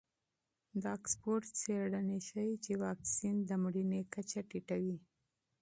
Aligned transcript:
د 0.81 0.83
اکسفورډ 0.97 1.43
څېړنې 1.61 2.19
ښیي 2.27 2.53
چې 2.65 2.71
واکسین 2.83 3.35
د 3.49 3.51
مړینې 3.63 4.01
کچه 4.13 4.41
ټیټوي. 4.49 4.97